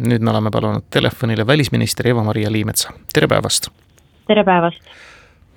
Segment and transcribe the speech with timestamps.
[0.00, 3.68] nüüd me oleme palunud telefonile välisminister Eva-Maria Liimetsa, tere päevast!
[4.26, 4.80] tere päevast!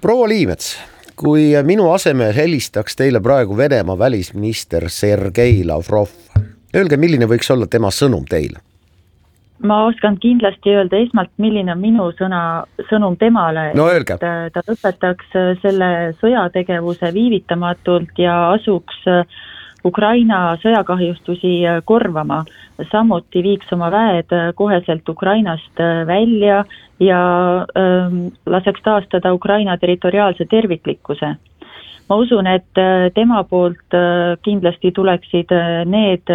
[0.02, 0.76] proua Liimets,
[1.16, 6.12] kui minu asemel helistaks teile praegu Venemaa välisminister Sergei Lavrov,
[6.76, 8.60] öelge, milline võiks olla tema sõnum teile?
[9.64, 12.42] ma oskan kindlasti öelda esmalt, milline on minu sõna,
[12.90, 13.70] sõnum temale.
[13.78, 14.18] no öelge.
[14.20, 19.06] ta lõpetaks selle sõjategevuse viivitamatult ja asuks
[19.86, 22.44] Ukraina sõjakahjustusi korvama.
[22.92, 26.66] samuti viiks oma väed koheselt Ukrainast välja
[27.00, 27.22] ja
[27.78, 31.36] ähm, laseks taastada Ukraina territoriaalse terviklikkuse.
[32.10, 32.80] ma usun, et
[33.14, 33.96] tema poolt
[34.44, 35.52] kindlasti tuleksid
[35.86, 36.32] need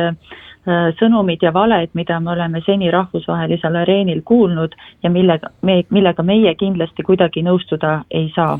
[0.68, 6.24] Äh, sõnumid ja valed, mida me oleme seni rahvusvahelisel areenil kuulnud ja millega me, millega
[6.26, 8.58] meie kindlasti kuidagi nõustuda ei saa.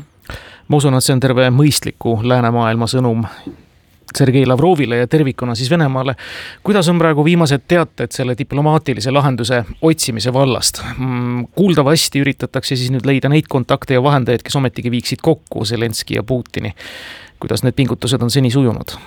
[0.67, 3.27] ma usun, et see on terve mõistliku läänemaailma sõnum
[4.17, 6.15] Sergei Lavrovile ja tervikuna siis Venemaale.
[6.63, 10.81] kuidas on praegu viimased teated selle diplomaatilise lahenduse otsimise vallast?
[10.97, 16.19] Mm, kuuldavasti üritatakse siis nüüd leida neid kontakte ja vahendajaid, kes ometigi viiksid kokku Zelenskõi
[16.19, 16.73] ja Putini.
[17.39, 18.97] kuidas need pingutused on seni sujunud?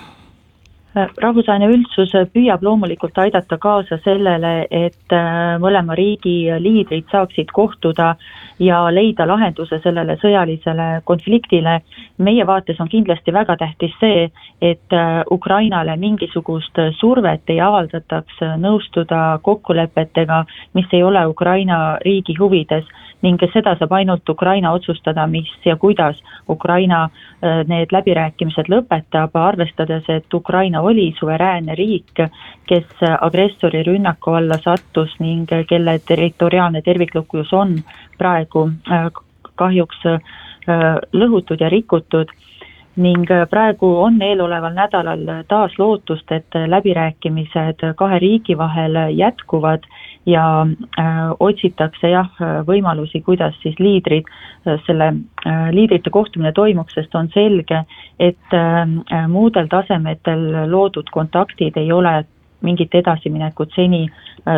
[0.93, 8.13] Rahvusvaheline üldsus püüab loomulikult aidata kaasa sellele, et äh, mõlema riigi liidrid saaksid kohtuda
[8.61, 11.81] ja leida lahenduse sellele sõjalisele konfliktile.
[12.17, 14.29] meie vaates on kindlasti väga tähtis see,
[14.61, 22.85] et äh, Ukrainale mingisugust survet ei avaldataks nõustuda kokkulepetega, mis ei ole Ukraina riigi huvides
[23.23, 30.03] ning seda saab ainult Ukraina otsustada, mis ja kuidas Ukraina äh, need läbirääkimised lõpetab, arvestades,
[30.11, 32.19] et Ukraina oli suveräänne riik,
[32.67, 37.75] kes agressori rünnaku alla sattus ning kelle territoriaalne terviklikkus on
[38.17, 39.09] praegu äh,
[39.55, 40.19] kahjuks äh,
[41.13, 42.31] lõhutud ja rikutud.
[42.95, 49.87] Ning praegu on eeloleval nädalal taas lootust, et läbirääkimised kahe riigi vahel jätkuvad
[50.25, 52.29] ja äh, otsitakse jah,
[52.67, 54.29] võimalusi, kuidas siis liidrid,
[54.85, 55.09] selle
[55.75, 57.81] liidrite kohtumine toimuks, sest on selge,
[58.19, 58.55] et
[59.27, 62.21] muudel tasemetel loodud kontaktid ei ole
[62.63, 64.05] mingit edasiminekut seni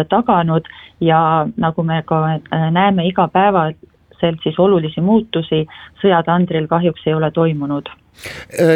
[0.09, 0.69] taganud
[1.01, 1.19] ja
[1.57, 5.65] nagu me ka näeme igapäevaselt, siis olulisi muutusi
[6.03, 7.89] sõjatandril kahjuks ei ole toimunud.
[7.89, 8.04] Äh,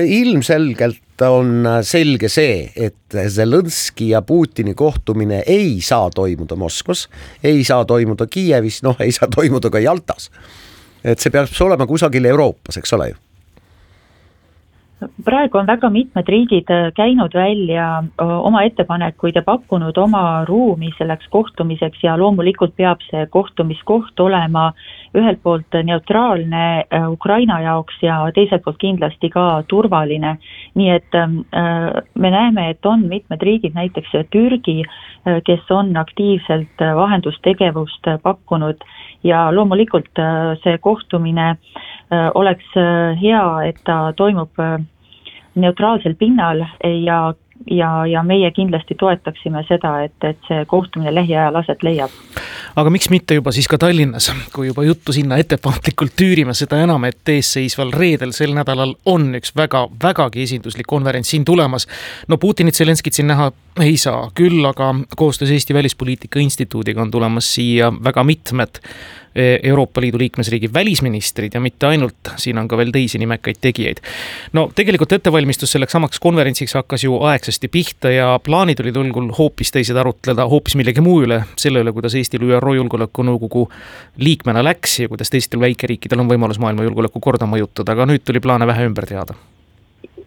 [0.05, 7.07] ilmselgelt on selge see, et Zelenskõi ja Putini kohtumine ei saa toimuda Moskvas,
[7.43, 10.29] ei saa toimuda Kiievis, noh, ei saa toimuda ka Jaltas.
[11.03, 13.19] et see peaks olema kusagil Euroopas, eks ole ju
[14.99, 20.91] praegu on väga mitmed riigid äh, käinud välja äh, oma ettepanekuid ja pakkunud oma ruumi
[20.97, 24.71] selleks kohtumiseks ja loomulikult peab see kohtumiskoht olema
[25.15, 30.37] ühelt poolt neutraalne äh, Ukraina jaoks ja teiselt poolt kindlasti ka turvaline.
[30.75, 31.39] nii et ähm,
[32.15, 34.83] me näeme, et on mitmed riigid, näiteks Türgi,
[35.45, 38.83] kes on aktiivselt vahendustegevust pakkunud
[39.23, 40.21] ja loomulikult
[40.63, 41.55] see kohtumine
[42.35, 42.77] oleks
[43.21, 44.61] hea, et ta toimub
[45.55, 46.63] neutraalsel pinnal
[47.05, 47.33] ja,
[47.71, 52.13] ja, ja meie kindlasti toetaksime seda, et, et see kohtumine lähiajal aset leiab.
[52.75, 57.05] aga miks mitte juba siis ka Tallinnas, kui juba juttu sinna ettevaatlikult tüürime, seda enam,
[57.09, 61.87] et eesseisval reedel sel nädalal on üks väga, vägagi esinduslik konverents siin tulemas.
[62.27, 67.53] no Putinit, Zelenskit siin näha ei saa, küll aga koostöös Eesti Välispoliitika Instituudiga on tulemas
[67.55, 68.81] siia väga mitmed
[69.35, 74.01] E, Euroopa Liidu liikmesriigi välisministrid ja mitte ainult, siin on ka veel teisi nimekaid tegijaid.
[74.53, 79.71] no tegelikult ettevalmistus selleks samaks konverentsiks hakkas ju aegsasti pihta ja plaanid olid algul hoopis
[79.75, 83.67] teised, arutleda hoopis millegi muu üle, selle üle, kuidas Eestil ÜRO Julgeolekunõukogu
[84.17, 88.67] liikmena läks ja kuidas teistel väikeriikidel on võimalus maailma julgeolekukorda mõjutada, aga nüüd tuli plaane
[88.67, 89.37] vähe ümber teada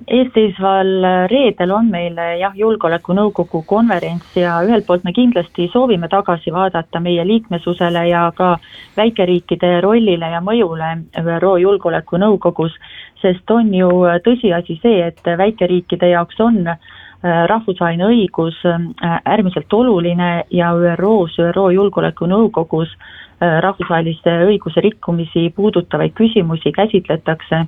[0.06, 0.88] eesseisval
[1.30, 7.24] reedel on meil jah, Julgeolekunõukogu konverents ja ühelt poolt me kindlasti soovime tagasi vaadata meie
[7.26, 8.56] liikmesusele ja ka
[8.96, 10.90] väikeriikide rollile ja mõjule
[11.22, 12.76] ÜRO Julgeolekunõukogus,
[13.22, 13.90] sest on ju
[14.24, 16.78] tõsiasi see, et väikeriikide jaoks on äh,
[17.22, 26.72] rahvusvaheline õigus äh, äärmiselt oluline ja ÜRO-s, ÜRO Julgeolekunõukogus äh, rahvusvahelise õiguse rikkumisi puudutavaid küsimusi
[26.72, 27.66] käsitletakse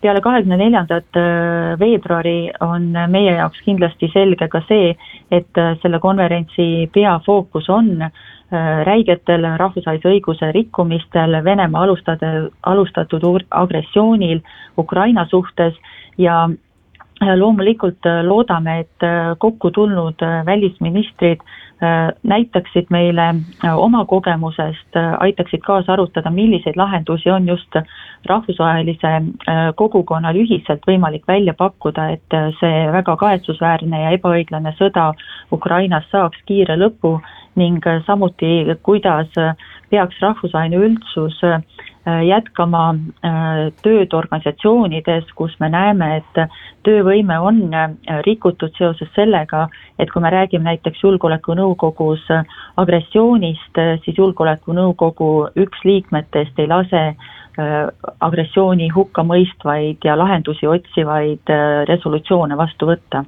[0.00, 4.94] peale kahekümne neljandat äh, veebruari on meie jaoks kindlasti selge ka see,
[5.30, 8.10] et äh, selle konverentsi peafookus on äh,
[8.88, 12.32] räigetel rahvusvahelise õiguse rikkumistel, Venemaa alustada,
[12.62, 14.40] alustatud agressioonil
[14.78, 15.76] Ukraina suhtes
[16.18, 16.48] ja
[17.36, 19.04] loomulikult loodame, et
[19.38, 21.42] kokku tulnud välisministrid
[22.22, 27.76] näitaksid meile äh, oma kogemusest, äh, aitaksid kaasa arutada, milliseid lahendusi on just
[28.28, 29.12] rahvusvahelise
[29.76, 35.12] kogukonnal ühiselt võimalik välja pakkuda, et see väga kahetsusväärne ja ebaõiglane sõda
[35.52, 37.14] Ukrainas saaks kiire lõpu
[37.56, 39.32] ning samuti, kuidas
[39.90, 41.40] peaks rahvusvaheline üldsus
[42.08, 46.38] Äh, jätkama äh, tööd organisatsioonides, kus me näeme, et
[46.86, 47.90] töövõime on äh,
[48.24, 49.66] rikutud seoses sellega,
[50.00, 52.24] et kui me räägime näiteks Julgeolekunõukogus
[52.80, 55.28] agressioonist, siis Julgeolekunõukogu
[55.60, 57.02] üks liikmetest ei lase
[58.24, 61.52] agressiooni hukka mõistvaid ja lahendusi otsivaid
[61.90, 63.26] resolutsioone vastu võtta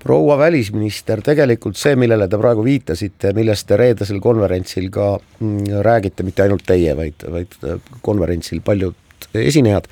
[0.00, 6.26] proua välisminister, tegelikult see, millele te praegu viitasite, millest te reedesel konverentsil ka mm, räägite,
[6.26, 8.96] mitte ainult teie, vaid, vaid äh, konverentsil paljud
[9.36, 9.88] esinejad,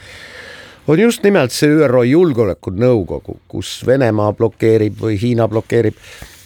[0.89, 5.99] on just nimelt see ÜRO Julgeolekunõukogu, kus Venemaa blokeerib või Hiina blokeerib.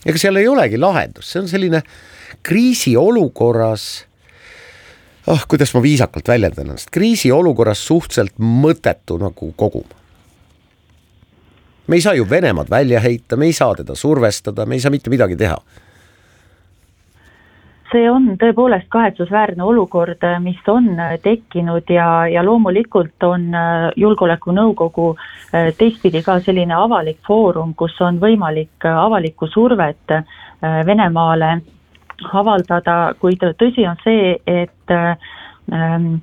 [0.04, 1.82] ega seal ei olegi lahendust, see on selline
[2.42, 3.86] kriisiolukorras
[5.22, 9.86] ah oh,, kuidas ma viisakalt väljendan ennast, kriisiolukorras suhteliselt mõttetu nagu kogum
[11.86, 14.90] me ei saa ju Venemaad välja heita, me ei saa teda survestada, me ei saa
[14.90, 15.58] mitte midagi teha.
[17.92, 20.86] See on tõepoolest kahetsusväärne olukord, mis on
[21.22, 28.16] tekkinud ja, ja loomulikult on äh, Julgeolekunõukogu äh, teistpidi ka selline avalik foorum, kus on
[28.22, 30.16] võimalik äh, avalikku survet
[30.62, 31.56] Venemaale
[32.32, 36.22] avaldada, kuid tõsi on see, et ähm,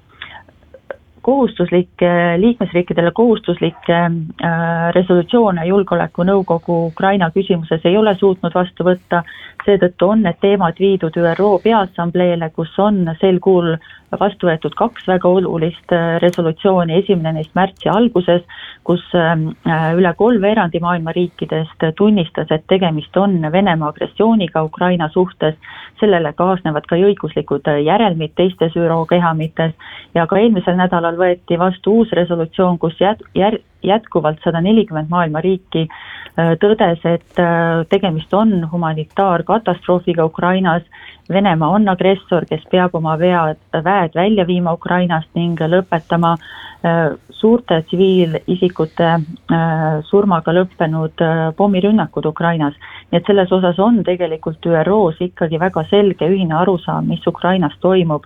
[1.30, 2.10] kohustuslikke,
[2.42, 9.22] liikmesriikidele kohustuslikke äh, resolutsioone Julgeolekunõukogu Ukraina küsimuses ei ole suutnud vastu võtta,
[9.66, 13.76] seetõttu on need teemad viidud ÜRO Peaassambleele, kus on sel kuul
[14.18, 18.42] vastu võetud kaks väga olulist äh, resolutsiooni, esimene neist märtsi alguses,
[18.88, 25.60] kus ähm, äh, üle kolmveerandi maailma riikidest tunnistas, et tegemist on Venemaa agressiooniga Ukraina suhtes,
[26.00, 29.76] sellele kaasnevad ka õiguslikud järelmid teistes ÜRO kehamites.
[30.16, 35.42] Ja ka eelmisel nädalal võeti vastu uus resolutsioon, kus jät-, jär-, jätkuvalt sada nelikümmend maailma
[35.42, 37.42] riiki äh, tõdes, et
[37.90, 40.84] tegemist on humanitaarkatastroofiga Ukrainas.
[41.30, 47.82] Venemaa on agressor, kes peab oma vead, väed välja viima Ukrainast ning lõpetama äh, suurte
[47.86, 52.74] tsiviilisikute äh, surmaga lõppenud äh, pommirünnakud Ukrainas.
[53.12, 58.26] nii et selles osas on tegelikult ÜRO-s ikkagi väga selge ühine arusaam, mis Ukrainas toimub.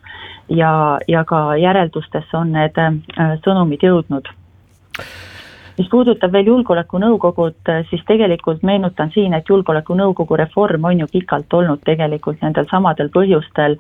[0.50, 2.80] Ja, ja ka järeldustesse on need
[3.46, 4.28] sõnumid jõudnud
[5.78, 11.82] mis puudutab veel Julgeolekunõukogud, siis tegelikult meenutan siin, et Julgeolekunõukogu reform on ju pikalt olnud
[11.86, 13.78] tegelikult nendel samadel põhjustel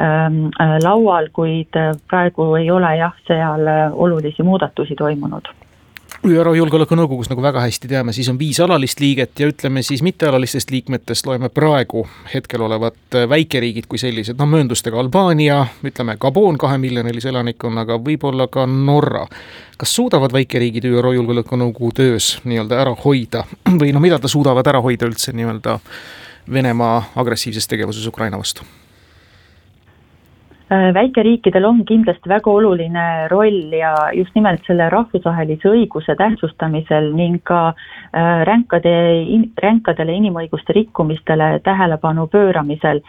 [0.00, 1.78] ähm, äh, laual, kuid
[2.08, 5.54] praegu ei ole jah, seal olulisi muudatusi toimunud
[6.24, 10.70] ÜRO Julgeolekunõukogus, nagu väga hästi teame, siis on viis alalist liiget ja ütleme siis mittealalistest
[10.70, 17.98] liikmetest loeme praegu hetkel olevat väikeriigid kui sellised, noh mööndustega Albaania, ütleme Gabon kahemiljonilise elanikkonnaga,
[18.08, 19.26] võib-olla ka Norra.
[19.76, 23.44] kas suudavad väikeriigid ÜRO Julgeolekunõukogu töös nii-öelda ära hoida
[23.80, 25.78] või noh, mida ta suudavad ära hoida üldse nii-öelda
[26.52, 28.64] Venemaa agressiivses tegevuses Ukraina vastu?
[30.66, 37.36] Äh, väikeriikidel on kindlasti väga oluline roll ja just nimelt selle rahvusvahelise õiguse tähtsustamisel ning
[37.46, 38.94] ka äh, ränkade,
[39.62, 43.00] ränkadele inimõiguste rikkumistele tähelepanu pööramisel.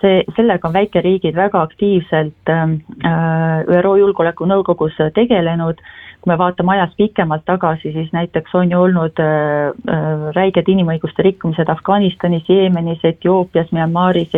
[0.00, 2.72] see, sellega on väikeriigid väga aktiivselt ähm,
[3.04, 5.84] äh, ÜRO Julgeolekunõukogus tegelenud
[6.22, 11.24] kui me vaatame ajas pikemalt tagasi, siis näiteks on ju olnud äh, äh, räiged inimõiguste
[11.26, 14.30] rikkumised Afganistanis, Jeemenis, Etioopias, Myanmaris,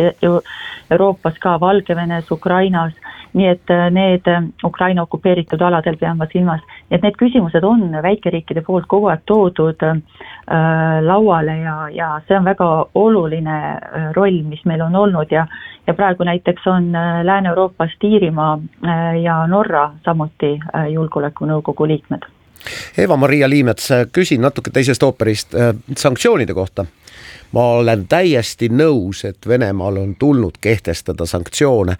[0.91, 2.97] Euroopas ka, Valgevenes, Ukrainas,
[3.35, 4.25] nii et äh, need
[4.65, 9.85] Ukraina okupeeritud aladel pean ma silmas, et need küsimused on väikeriikide poolt kogu aeg toodud
[9.85, 10.01] äh,
[11.05, 13.61] lauale ja, ja see on väga oluline
[14.17, 15.45] roll, mis meil on olnud ja
[15.85, 16.87] ja praegu näiteks on
[17.23, 18.57] Lääne-Euroopast Iirimaa
[19.21, 20.55] ja Norra samuti
[20.89, 22.25] Julgeolekunõukogu Nõukogu liikmed.
[22.97, 26.85] Eva-Maria Liimets, küsin natuke teisest ooperist äh, sanktsioonide kohta.
[27.51, 31.95] ma olen täiesti nõus, et Venemaal on tulnud kehtestada sanktsioone,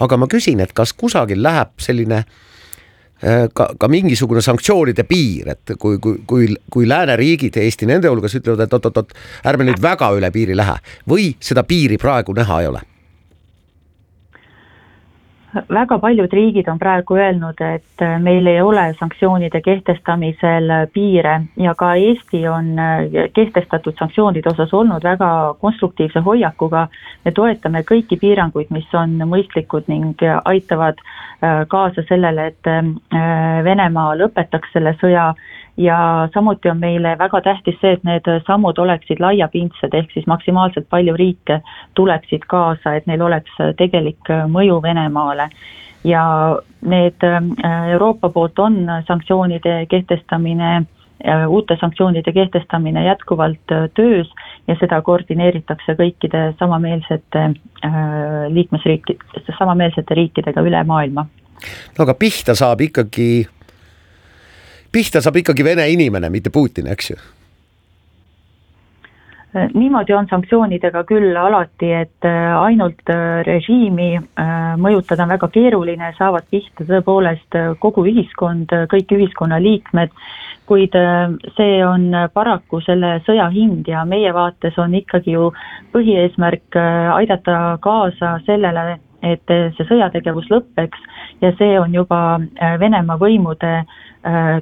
[0.00, 5.76] aga ma küsin, et kas kusagil läheb selline äh, ka, ka mingisugune sanktsioonide piir, et
[5.78, 9.14] kui, kui, kui, kui lääneriigid, Eesti nende hulgas ütlevad, et oot-oot-oot,
[9.44, 10.78] ärme nüüd väga üle piiri lähe
[11.08, 12.82] või seda piiri praegu näha ei ole
[15.68, 21.74] väga paljud riigid on praegu öelnud, et äh, meil ei ole sanktsioonide kehtestamisel piire ja
[21.74, 26.88] ka Eesti on äh, kehtestatud sanktsioonide osas olnud väga konstruktiivse hoiakuga.
[27.24, 32.72] me toetame kõiki piiranguid, mis on mõistlikud ning aitavad äh, kaasa sellele, et
[33.64, 35.34] Venemaa lõpetaks selle sõja
[35.76, 40.88] ja samuti on meile väga tähtis see, et need sammud oleksid laiapindsed, ehk siis maksimaalselt
[40.90, 41.60] palju riike
[41.94, 45.50] tuleksid kaasa, et neil oleks tegelik mõju Venemaale.
[46.04, 46.22] ja
[46.80, 50.86] need äh, Euroopa poolt on sanktsioonide kehtestamine
[51.48, 54.28] uute sanktsioonide kehtestamine jätkuvalt töös
[54.68, 57.46] ja seda koordineeritakse kõikide samameelsete
[58.52, 61.26] liikmesriikide, samameelsete riikidega üle maailma.
[61.98, 63.46] no aga pihta saab ikkagi,
[64.96, 67.18] pihta saab ikkagi Vene inimene, mitte Putin, eks ju?
[69.56, 74.50] Niimoodi on sanktsioonidega küll alati, et äh, ainult äh, režiimi äh,
[74.80, 80.12] mõjutada on väga keeruline, saavad pihta tõepoolest kogu ühiskond, kõik ühiskonnaliikmed,
[80.66, 80.96] kuid
[81.54, 85.52] see on paraku selle sõja hind ja meie vaates on ikkagi ju
[85.94, 86.74] põhieesmärk
[87.14, 91.06] aidata kaasa sellele, et see sõjategevus lõpeks
[91.40, 92.40] ja see on juba
[92.80, 93.84] Venemaa võimude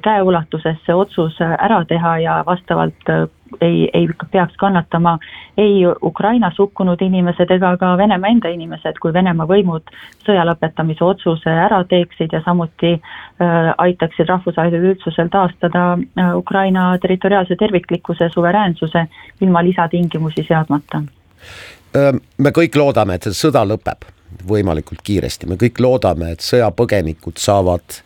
[0.03, 3.09] käeulatuses see otsus ära teha ja vastavalt
[3.61, 5.17] ei, ei peaks kannatama
[5.57, 9.89] ei Ukrainas hukkunud inimesed ega ka Venemaa enda inimesed, kui Venemaa võimud
[10.25, 12.93] sõja lõpetamise otsuse ära teeksid ja samuti
[13.77, 15.85] aitaksid rahvusvahelisel üldsusel taastada
[16.35, 19.07] Ukraina territoriaalse terviklikkuse, suveräänsuse
[19.41, 21.01] ilma lisatingimusi seadmata.
[22.37, 24.14] me kõik loodame, et see sõda lõpeb
[24.47, 27.99] võimalikult kiiresti, me kõik loodame, et sõjapõgenikud saavad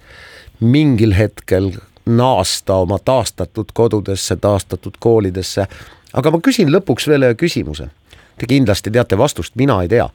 [0.60, 1.72] mingil hetkel
[2.10, 5.68] naasta oma taastatud kodudesse, taastatud koolidesse.
[6.14, 7.90] aga ma küsin lõpuks veel ühe küsimuse.
[8.38, 10.10] Te kindlasti teate vastust, mina ei tea.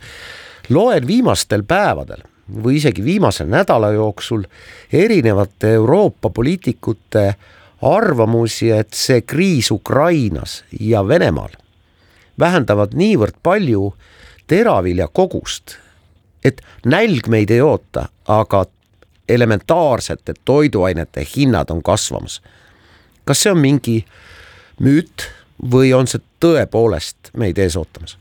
[0.69, 2.23] loen viimastel päevadel
[2.63, 4.45] või isegi viimase nädala jooksul
[4.93, 7.35] erinevate Euroopa poliitikute
[7.83, 11.53] arvamusi, et see kriis Ukrainas ja Venemaal
[12.39, 13.93] vähendavad niivõrd palju
[14.47, 15.77] teravilja kogust,
[16.45, 18.65] et nälg meid ei oota, aga
[19.29, 22.43] elementaarsete toiduainete hinnad on kasvamas.
[23.25, 24.05] kas see on mingi
[24.81, 25.31] müüt
[25.73, 28.19] või on see tõepoolest meid ees ootamas?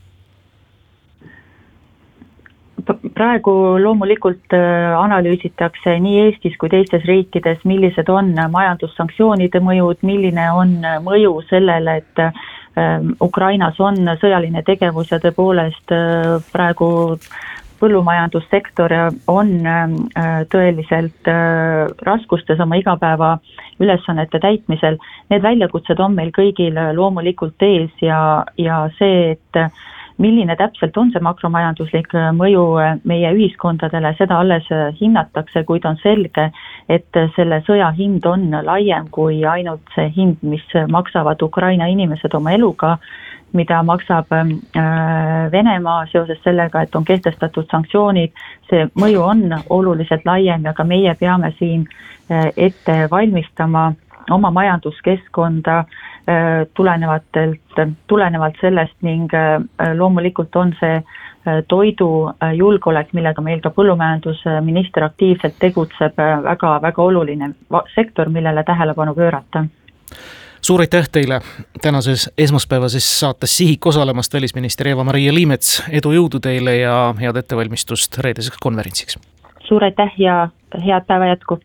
[3.14, 10.74] praegu loomulikult äh, analüüsitakse nii Eestis kui teistes riikides, millised on majandussanktsioonide mõjud, milline on
[11.04, 12.34] mõju sellele, et äh,
[13.22, 16.88] Ukrainas on sõjaline tegevus ja tõepoolest äh, praegu
[17.80, 18.92] põllumajandussektor
[19.30, 19.96] on äh,
[20.52, 24.98] tõeliselt äh, raskustes oma igapäevaülesannete täitmisel.
[25.32, 29.60] Need väljakutsed on meil kõigil loomulikult ees ja, ja see, et
[30.22, 32.64] milline täpselt on see makromajanduslik mõju
[33.08, 34.68] meie ühiskondadele, seda alles
[35.00, 36.50] hinnatakse, kuid on selge,
[36.88, 42.54] et selle sõja hind on laiem kui ainult see hind, mis maksavad Ukraina inimesed oma
[42.54, 42.98] eluga
[43.54, 48.32] mida maksab ähm, äh, Venemaa seoses sellega, et on kehtestatud sanktsioonid,
[48.70, 51.86] see mõju on oluliselt laiem ja ka meie peame siin
[52.30, 53.92] äh, ette valmistama
[54.30, 59.30] oma majanduskeskkonda äh, tulenevatelt, tulenevalt sellest ning
[59.98, 60.98] loomulikult on see
[61.68, 67.50] toidujulgeolek, millega meil ka põllumajandusminister aktiivselt tegutseb väga,, väga-väga oluline
[67.94, 69.66] sektor, millele tähelepanu pöörata
[70.64, 71.40] suur aitäh teile
[71.82, 78.60] tänases esmaspäevases saates Sihik osalemast, välisminister Eva-Maria Liimets, edu, jõudu teile ja head ettevalmistust reedeseks
[78.62, 79.18] konverentsiks!
[79.68, 80.48] suur aitäh ja
[80.86, 81.60] head päeva jätku!